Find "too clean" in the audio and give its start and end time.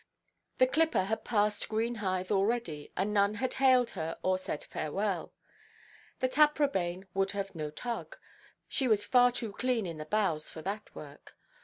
9.31-9.85